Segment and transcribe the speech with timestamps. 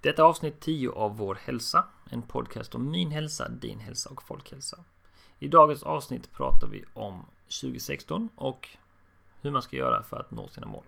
[0.00, 4.22] Detta är avsnitt 10 av Vår hälsa, en podcast om min hälsa, din hälsa och
[4.22, 4.84] folkhälsa.
[5.38, 7.26] I dagens avsnitt pratar vi om
[7.62, 8.68] 2016 och
[9.40, 10.84] hur man ska göra för att nå sina mål.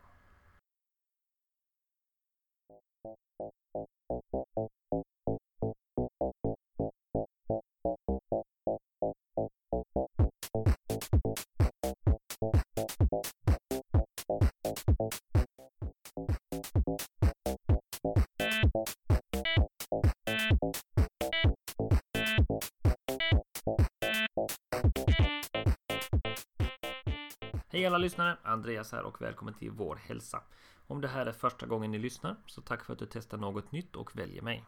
[27.81, 28.37] Hej alla lyssnare!
[28.43, 30.43] Andreas här och välkommen till Vår Hälsa.
[30.87, 33.73] Om det här är första gången ni lyssnar, så tack för att du testar något
[33.73, 34.65] nytt och väljer mig.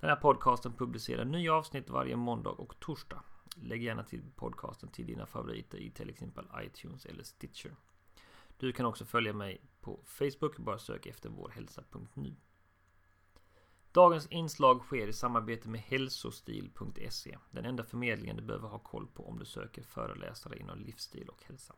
[0.00, 3.22] Den här podcasten publicerar nya avsnitt varje måndag och torsdag.
[3.56, 7.74] Lägg gärna till podcasten till dina favoriter i till exempel iTunes eller Stitcher.
[8.58, 12.36] Du kan också följa mig på Facebook, bara sök efter vårhälsa.nu.
[13.92, 19.28] Dagens inslag sker i samarbete med hälsostil.se, den enda förmedlingen du behöver ha koll på
[19.28, 21.74] om du söker föreläsare inom livsstil och hälsa.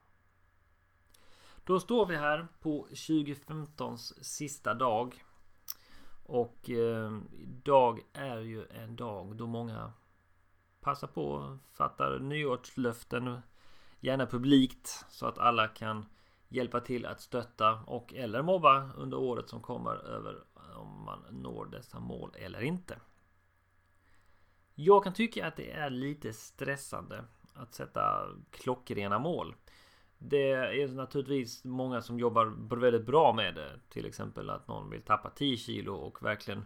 [1.65, 5.25] Då står vi här på 2015s sista dag.
[6.25, 9.93] Och eh, idag är ju en dag då många
[10.81, 13.41] passar på fattar nyårslöften.
[14.01, 16.07] Gärna publikt så att alla kan
[16.49, 20.45] hjälpa till att stötta och eller mobba under året som kommer över
[20.77, 23.01] om man når dessa mål eller inte.
[24.75, 29.55] Jag kan tycka att det är lite stressande att sätta klockrena mål.
[30.25, 33.81] Det är naturligtvis många som jobbar väldigt bra med det.
[33.89, 36.64] Till exempel att någon vill tappa 10 kilo och verkligen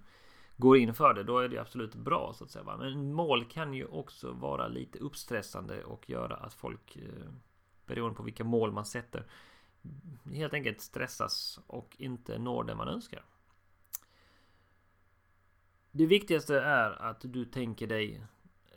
[0.57, 1.23] går in för det.
[1.23, 2.77] Då är det absolut bra så att säga.
[2.77, 7.31] Men mål kan ju också vara lite uppstressande och göra att folk eh,
[7.87, 9.27] beroende på vilka mål man sätter
[10.33, 13.25] helt enkelt stressas och inte når det man önskar.
[15.91, 18.27] Det viktigaste är att du tänker dig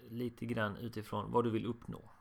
[0.09, 2.11] lite grann utifrån vad du vill uppnå.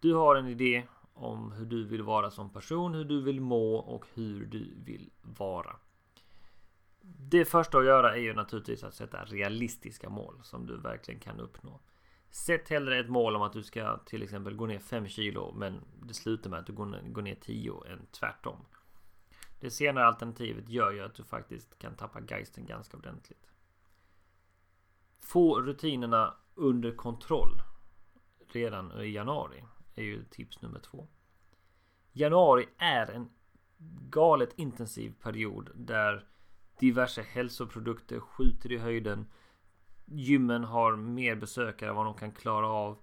[0.00, 3.76] Du har en idé om hur du vill vara som person, hur du vill må
[3.76, 5.76] och hur du vill vara.
[7.02, 11.40] Det första att göra är ju naturligtvis att sätta realistiska mål som du verkligen kan
[11.40, 11.80] uppnå.
[12.30, 15.80] Sätt hellre ett mål om att du ska till exempel gå ner 5 kilo men
[16.02, 18.56] det slutar med att du går ner 10 än tvärtom.
[19.60, 23.46] Det senare alternativet gör ju att du faktiskt kan tappa geisten ganska ordentligt.
[25.18, 27.52] Få rutinerna under kontroll
[28.52, 29.64] redan i januari
[30.00, 31.08] är ju tips nummer två.
[32.12, 33.30] Januari är en
[34.10, 36.26] galet intensiv period där
[36.78, 39.26] diverse hälsoprodukter skjuter i höjden.
[40.04, 42.98] Gymmen har mer besökare än vad de kan klara av.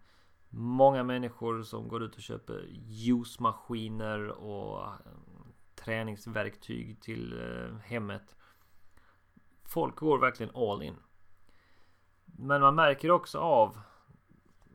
[0.50, 4.94] Många människor som går ut och köper juicemaskiner och eh,
[5.75, 8.35] träningsverktyg till eh, hemmet.
[9.64, 10.96] Folk går verkligen all in.
[12.25, 13.78] Men man märker också av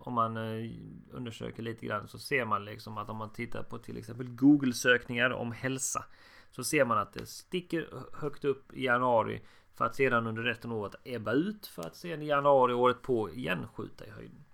[0.05, 0.71] om man eh,
[1.11, 4.73] undersöker lite grann så ser man liksom att om man tittar på till exempel Google
[4.73, 6.05] sökningar om hälsa
[6.51, 9.43] så ser man att det sticker högt upp i januari
[9.75, 13.03] för att sedan under resten av året ebba ut för att sedan i januari året
[13.03, 14.45] på igen skjuta i höjden.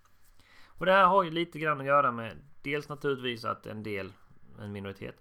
[0.66, 4.12] Och det här har ju lite grann att göra med dels naturligtvis att en del,
[4.60, 5.20] en minoritet,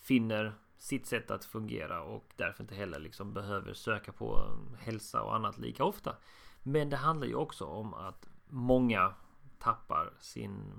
[0.00, 5.22] finner sitt sätt att fungera och därför inte heller liksom behöver söka på eh, hälsa
[5.22, 6.16] och annat lika ofta.
[6.62, 9.14] Men det handlar ju också om att många
[9.58, 10.72] tappar sin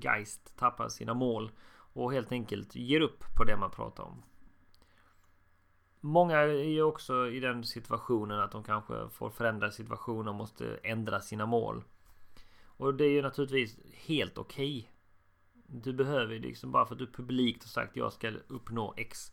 [0.00, 1.50] geist, tappar sina mål
[1.92, 4.22] och helt enkelt ger upp på det man pratar om.
[6.00, 10.78] Många är ju också i den situationen att de kanske får förändra situationen och måste
[10.82, 11.84] ändra sina mål.
[12.64, 14.78] Och det är ju naturligtvis helt okej.
[14.78, 14.92] Okay.
[15.80, 19.32] Du behöver liksom bara för att du publikt har sagt jag ska uppnå X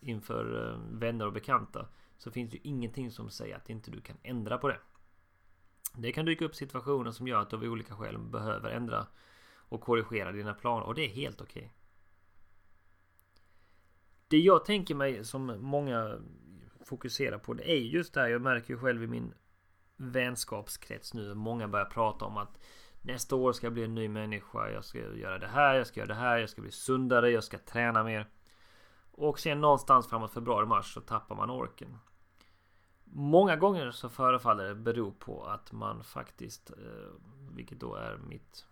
[0.00, 1.88] inför eh, vänner och bekanta
[2.18, 4.78] så finns det ju ingenting som säger att inte du kan ändra på det.
[5.94, 9.06] Det kan dyka upp situationer som gör att du av olika skäl behöver ändra
[9.56, 11.62] och korrigera dina planer och det är helt okej.
[11.62, 11.74] Okay.
[14.28, 16.18] Det jag tänker mig som många
[16.84, 18.28] fokuserar på det är just det här.
[18.28, 19.34] Jag märker ju själv i min
[19.96, 21.34] vänskapskrets nu.
[21.34, 22.58] Många börjar prata om att
[23.02, 24.70] nästa år ska jag bli en ny människa.
[24.70, 27.44] Jag ska göra det här, jag ska göra det här, jag ska bli sundare, jag
[27.44, 28.28] ska träna mer.
[29.12, 31.98] Och sen någonstans framåt februari, mars så tappar man orken.
[33.12, 37.10] Många gånger så förefaller det bero på att man faktiskt, eh,
[37.50, 38.66] vilket då är mitt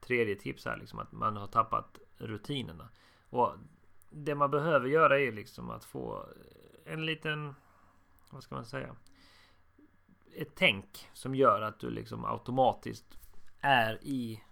[0.00, 2.88] tredje tips här, liksom att man har tappat rutinerna.
[3.30, 3.52] Och
[4.10, 6.26] det man behöver göra är liksom att få
[6.84, 7.54] en liten,
[8.30, 8.96] vad ska man säga?
[10.36, 13.18] Ett tänk som gör att du liksom automatiskt
[13.60, 14.42] är i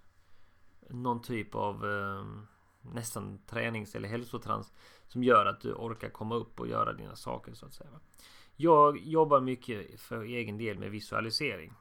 [0.88, 2.24] någon typ av eh,
[2.80, 4.72] nästan tränings eller hälsotrans
[5.08, 7.90] som gör att du orkar komma upp och göra dina saker så att säga.
[8.56, 11.74] Jag jobbar mycket för egen del med visualisering.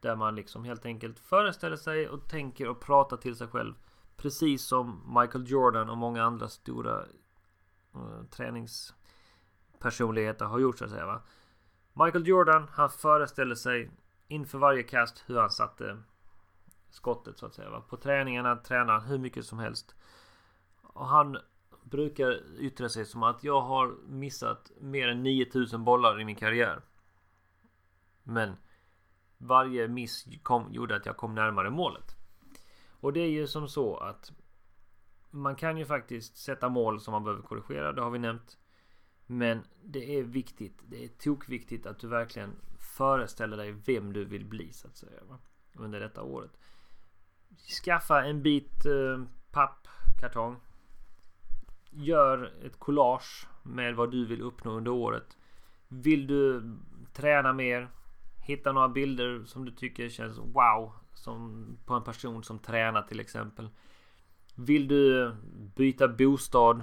[0.00, 3.74] Där man liksom helt enkelt föreställer sig och tänker och pratar till sig själv.
[4.16, 7.04] Precis som Michael Jordan och många andra stora
[7.96, 11.06] uh, träningspersonligheter har gjort så att säga.
[11.06, 11.22] Va?
[11.92, 13.90] Michael Jordan, han föreställer sig
[14.28, 15.98] inför varje kast hur han satte
[16.90, 17.70] skottet så att säga.
[17.70, 17.80] Va?
[17.80, 19.94] På träningarna tränar han hur mycket som helst.
[20.82, 21.38] Och han
[21.90, 26.82] brukar yttra sig som att jag har missat mer än 9000 bollar i min karriär.
[28.22, 28.56] Men
[29.38, 32.16] varje miss kom, gjorde att jag kom närmare målet.
[33.00, 34.32] Och det är ju som så att
[35.30, 37.92] man kan ju faktiskt sätta mål som man behöver korrigera.
[37.92, 38.58] Det har vi nämnt.
[39.26, 40.82] Men det är viktigt.
[40.88, 42.56] Det är tokviktigt att du verkligen
[42.96, 45.24] föreställer dig vem du vill bli så att säga.
[45.28, 45.38] Va?
[45.74, 46.50] Under detta året.
[47.84, 50.56] Skaffa en bit eh, pappkartong.
[51.90, 55.36] Gör ett collage med vad du vill uppnå under året.
[55.88, 56.62] Vill du
[57.12, 57.88] träna mer?
[58.40, 60.92] Hitta några bilder som du tycker känns wow.
[61.14, 63.68] Som på en person som tränar till exempel.
[64.54, 65.32] Vill du
[65.76, 66.82] byta bostad?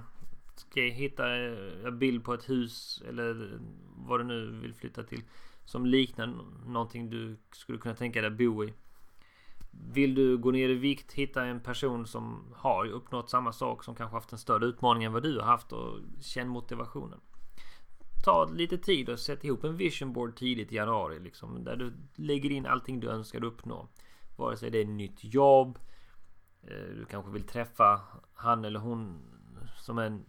[0.56, 3.60] Ska jag hitta en bild på ett hus eller
[3.96, 5.24] vad du nu vill flytta till.
[5.66, 8.74] Som liknar någonting du skulle kunna tänka dig bo i.
[9.92, 13.96] Vill du gå ner i vikt, hitta en person som har uppnått samma sak som
[13.96, 17.20] kanske haft en större utmaning än vad du har haft och känn motivationen.
[18.26, 21.94] Ta lite tid och sätt ihop en vision board tidigt i januari liksom där du
[22.16, 23.88] lägger in allting du önskar uppnå.
[24.38, 25.80] Vare sig det är nytt jobb,
[26.64, 28.02] eh, du kanske vill träffa
[28.34, 29.22] han eller hon
[29.78, 30.20] som är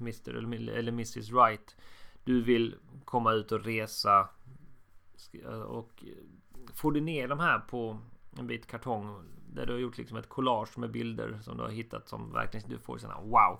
[0.00, 1.76] Mr eller Mrs Right.
[2.24, 4.28] Du vill komma ut och resa
[5.66, 6.04] och
[6.74, 7.98] får du ner de här på
[8.38, 11.70] en bit kartong där du har gjort liksom ett collage med bilder som du har
[11.70, 13.58] hittat som verkligen du får sådana wow.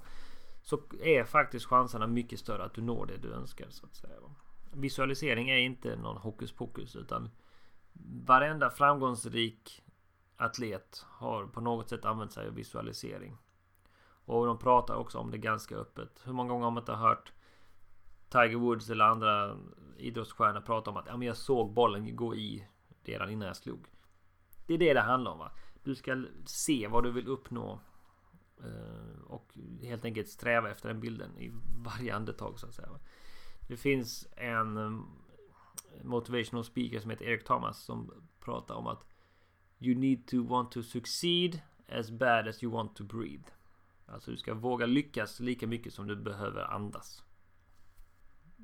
[0.63, 4.17] Så är faktiskt chanserna mycket större att du når det du önskar så att säga.
[4.73, 7.31] Visualisering är inte någon hokus pokus utan
[8.27, 9.83] varenda framgångsrik
[10.37, 13.37] atlet har på något sätt använt sig av visualisering.
[14.25, 16.23] Och de pratar också om det ganska öppet.
[16.25, 17.33] Hur många gånger har man inte hört
[18.29, 19.57] Tiger Woods eller andra
[19.97, 22.67] idrottsstjärnor prata om att ja, men jag såg bollen gå i
[23.05, 23.87] redan innan jag slog.
[24.71, 25.39] Det är det det handlar om.
[25.39, 25.53] Va?
[25.83, 27.81] Du ska se vad du vill uppnå.
[28.65, 29.53] Eh, och
[29.83, 31.53] helt enkelt sträva efter den bilden i
[31.85, 32.89] varje andetag så att säga.
[33.69, 35.01] Det finns en eh,
[36.03, 39.05] motivational speaker som heter Eric Thomas som pratar om att
[39.79, 43.51] You need to want to succeed as bad as you want to breathe.
[44.07, 47.23] Alltså du ska våga lyckas lika mycket som du behöver andas.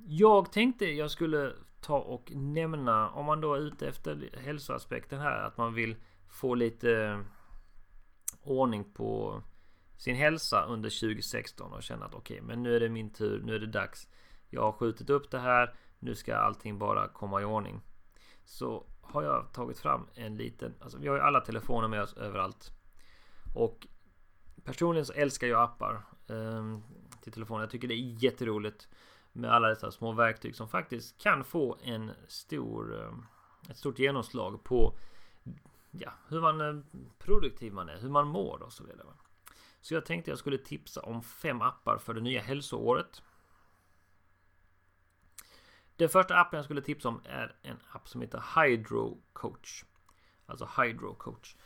[0.06, 1.53] Jag tänkte jag skulle
[1.86, 5.96] ta och nämna om man då är ute efter hälsoaspekten här att man vill
[6.28, 7.20] få lite eh,
[8.42, 9.42] ordning på
[9.96, 13.42] sin hälsa under 2016 och känna att okej, okay, men nu är det min tur.
[13.42, 14.08] Nu är det dags.
[14.50, 15.74] Jag har skjutit upp det här.
[15.98, 17.80] Nu ska allting bara komma i ordning.
[18.44, 22.16] Så har jag tagit fram en liten, alltså vi har ju alla telefoner med oss
[22.16, 22.70] överallt.
[23.54, 23.86] Och
[24.64, 25.94] personligen så älskar jag appar
[26.28, 26.78] eh,
[27.22, 27.60] till telefonen.
[27.60, 28.88] Jag tycker det är jätteroligt
[29.36, 33.12] med alla dessa små verktyg som faktiskt kan få en stor, eh,
[33.70, 34.98] ett stort genomslag på
[35.90, 36.82] ja, hur man eh,
[37.18, 39.08] produktiv man är, hur man mår och så vidare.
[39.80, 43.22] Så jag tänkte jag skulle tipsa om fem appar för det nya hälsoåret.
[45.96, 49.84] Den första appen jag skulle tipsa om är en app som heter Hydro Coach.
[50.46, 51.56] Alltså Hydro Coach.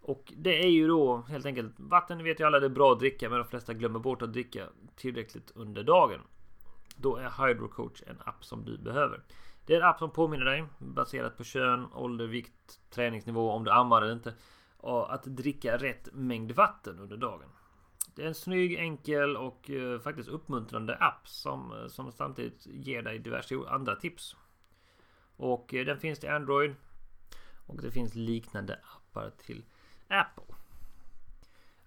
[0.00, 2.98] Och det är ju då helt enkelt vatten vet ju alla det är bra att
[2.98, 6.20] dricka men de flesta glömmer bort att dricka tillräckligt under dagen.
[6.96, 9.22] Då är Hydrocoach en app som du behöver.
[9.66, 13.70] Det är en app som påminner dig baserat på kön, ålder, vikt, träningsnivå, om du
[13.70, 14.34] ammar eller inte.
[14.76, 17.48] Och att dricka rätt mängd vatten under dagen.
[18.14, 23.02] Det är en snygg, enkel och eh, faktiskt uppmuntrande app som, eh, som samtidigt ger
[23.02, 24.36] dig diverse andra tips.
[25.36, 26.74] Och eh, den finns till Android.
[27.66, 29.64] Och det finns liknande appar till
[30.08, 30.54] Apple.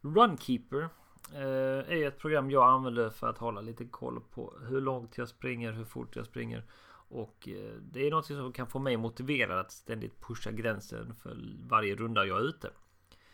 [0.02, 0.90] Runkeeper
[1.34, 5.28] Eh, är ett program jag använder för att hålla lite koll på hur långt jag
[5.28, 6.64] springer, hur fort jag springer.
[7.10, 11.38] Och eh, det är något som kan få mig motiverad att ständigt pusha gränsen för
[11.68, 12.70] varje runda jag är ute.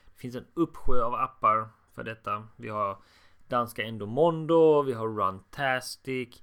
[0.05, 2.47] Det finns en uppsjö av appar för detta.
[2.55, 2.97] Vi har
[3.47, 6.41] danska Endomondo, vi har Runtastic.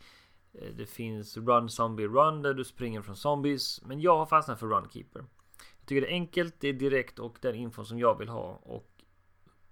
[0.53, 3.83] Eh, det finns Run Zombie Run där du springer från zombies.
[3.85, 5.25] Men jag har fastnat för Runkeeper.
[5.79, 8.61] Jag tycker det är enkelt, det är direkt och den info som jag vill ha.
[8.63, 8.92] Och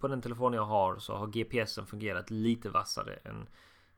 [0.00, 3.49] på den telefon jag har så har GPSen fungerat lite vassare än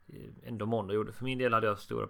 [0.07, 1.13] eh, Endomondo gjorde.
[1.13, 2.07] För min del hade jag stora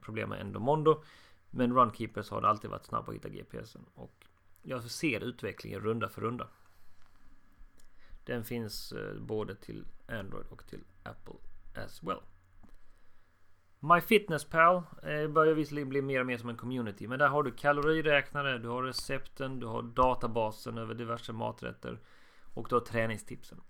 [0.00, 1.02] problem med Endomondo.
[1.50, 3.84] Men Runkeepers har det alltid varit snabbt att hitta GPSen.
[3.94, 4.26] Och
[4.62, 6.48] jag ser utvecklingen runda för runda.
[8.24, 11.34] Den finns eh, både till Android och till Apple
[11.84, 12.20] as well.
[13.80, 17.08] MyFitnessPal eh, börjar visserligen bli mer och mer som en community.
[17.08, 21.98] Men där har du kaloriräknare, du har recepten, du har databasen över diverse maträtter.
[22.56, 23.60] Och då träningstipsen.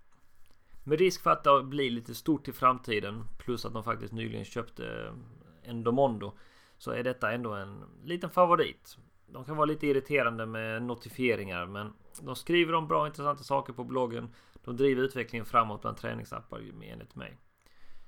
[0.83, 3.23] Med risk för att det blir lite stort i framtiden.
[3.37, 6.37] Plus att de faktiskt nyligen köpte eh, Endomondo.
[6.77, 8.97] Så är detta ändå en liten favorit.
[9.25, 13.83] De kan vara lite irriterande med notifieringar men de skriver om bra intressanta saker på
[13.83, 14.33] bloggen.
[14.63, 17.37] De driver utvecklingen framåt bland träningsappar enligt mig.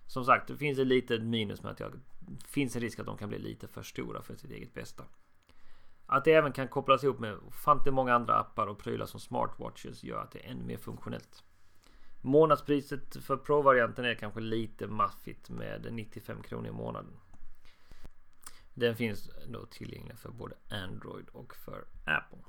[0.08, 1.92] Som sagt, det finns ett litet minus med att det
[2.48, 5.04] finns en risk att de kan bli lite för stora för sitt eget bästa.
[6.12, 10.04] Att det även kan kopplas ihop med ofantligt många andra appar och prylar som smartwatches
[10.04, 11.44] gör att det är ännu mer funktionellt.
[12.22, 17.20] Månadspriset för Pro-varianten är kanske lite maffigt med 95 kronor i månaden.
[18.74, 22.44] Den finns då tillgänglig för både Android och för Apple.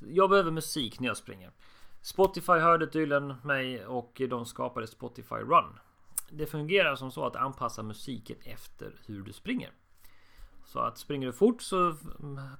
[0.00, 1.52] Jag behöver musik när jag springer.
[2.00, 5.78] Spotify hörde tydligen mig och de skapade Spotify Run.
[6.30, 9.72] Det fungerar som så att anpassa musiken efter hur du springer.
[10.68, 11.96] Så att springer du fort så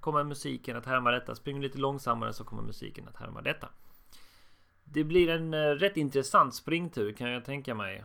[0.00, 1.34] kommer musiken att härma detta.
[1.34, 3.68] Springer du lite långsammare så kommer musiken att härma detta.
[4.84, 8.04] Det blir en eh, rätt intressant springtur kan jag tänka mig.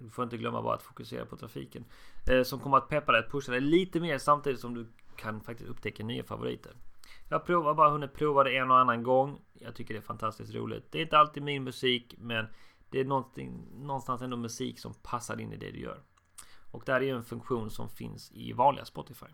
[0.00, 1.84] Du får inte glömma bara att fokusera på trafiken.
[2.30, 5.40] Eh, som kommer att peppa dig att pusha dig lite mer samtidigt som du kan
[5.40, 6.72] faktiskt upptäcka nya favoriter.
[7.28, 9.40] Jag provar bara hunnit prova det en och annan gång.
[9.52, 10.92] Jag tycker det är fantastiskt roligt.
[10.92, 12.46] Det är inte alltid min musik men
[12.90, 13.04] det är
[13.84, 16.02] någonstans ändå musik som passar in i det du gör.
[16.70, 19.26] Och det här är ju en funktion som finns i vanliga Spotify.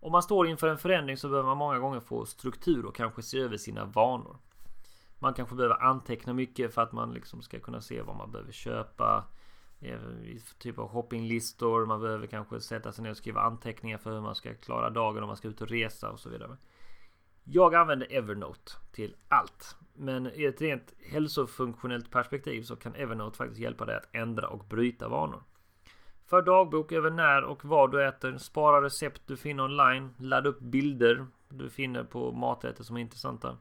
[0.00, 3.22] Om man står inför en förändring så behöver man många gånger få struktur och kanske
[3.22, 4.36] se över sina vanor.
[5.18, 8.52] Man kanske behöver anteckna mycket för att man liksom ska kunna se vad man behöver
[8.52, 9.24] köpa.
[9.80, 10.00] Eh,
[10.58, 11.86] typ av shoppinglistor.
[11.86, 15.22] Man behöver kanske sätta sig ner och skriva anteckningar för hur man ska klara dagen
[15.22, 16.56] om man ska ut och resa och så vidare.
[17.50, 19.76] Jag använder Evernote till allt.
[19.94, 24.64] Men i ett rent hälsofunktionellt perspektiv så kan Evernote faktiskt hjälpa dig att ändra och
[24.64, 25.42] bryta vanor.
[26.26, 28.38] För dagbok över när och vad du äter.
[28.38, 30.14] Spara recept du finner online.
[30.18, 33.58] Ladda upp bilder du finner på maträtter som är intressanta.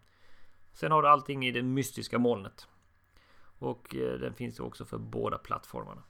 [0.73, 2.67] Sen har du allting i det mystiska molnet.
[3.59, 6.03] Och eh, den finns också för båda plattformarna.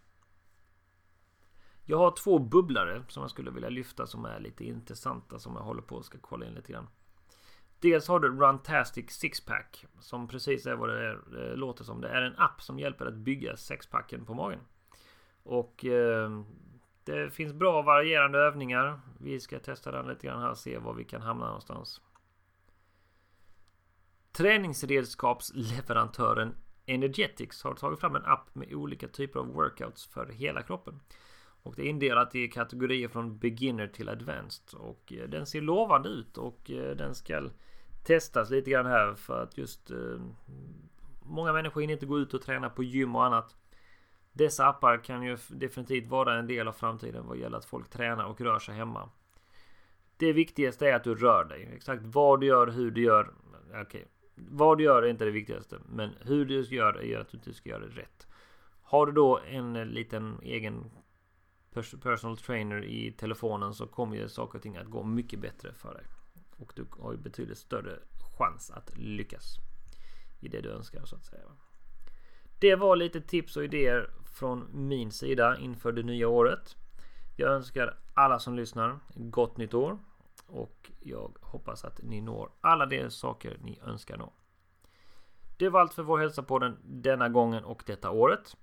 [1.85, 5.63] Jag har två bubblare som jag skulle vilja lyfta som är lite intressanta som jag
[5.63, 6.87] håller på att ska kolla in lite grann.
[7.79, 12.01] Dels har du Runtastic Sixpack som precis är vad det, är, det låter som.
[12.01, 14.59] Det är en app som hjälper att bygga sexpacken på magen.
[15.43, 16.41] Och eh,
[17.03, 18.99] det finns bra varierande övningar.
[19.19, 22.01] Vi ska testa den lite grann här och se var vi kan hamna någonstans.
[24.31, 26.55] Träningsredskapsleverantören
[26.85, 30.99] Energetics har tagit fram en app med olika typer av workouts för hela kroppen.
[31.67, 34.79] Och det är indelat i kategorier från beginner till advanced.
[34.79, 37.49] Och eh, den ser lovande ut och eh, den ska
[38.03, 40.19] testas lite grann här för att just eh,
[41.29, 43.55] Många människor hinner inte gå ut och träna på gym och annat.
[44.33, 48.25] Dessa appar kan ju definitivt vara en del av framtiden vad gäller att folk tränar
[48.25, 49.09] och rör sig hemma.
[50.17, 51.69] Det viktigaste är att du rör dig.
[51.75, 53.33] Exakt vad du gör, hur du gör.
[53.69, 54.01] Okej, okay.
[54.35, 57.69] Vad du gör är inte det viktigaste, men hur du gör är att du ska
[57.69, 58.27] göra det rätt.
[58.81, 60.91] Har du då en liten egen
[62.03, 65.93] personal trainer i telefonen så kommer ju saker och ting att gå mycket bättre för
[65.93, 66.03] dig.
[66.57, 67.99] Och du har ju betydligt större
[68.37, 69.57] chans att lyckas
[70.39, 71.45] i det du önskar så att säga.
[72.59, 76.75] Det var lite tips och idéer från min sida inför det nya året.
[77.35, 79.99] Jag önskar alla som lyssnar gott nytt år
[80.47, 84.33] och jag hoppas att ni når alla de saker ni önskar nå.
[85.57, 88.57] Det var allt för vår hälsa på den denna gången och detta året.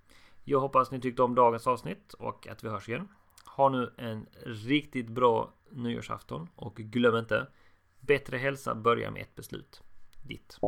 [0.44, 3.08] Jag hoppas ni tyckte om dagens avsnitt och att vi hörs igen.
[3.46, 7.46] Ha nu en riktigt bra nyårsafton och glöm inte
[8.00, 9.82] Bättre hälsa börjar med ett beslut.
[10.22, 10.58] Ditt.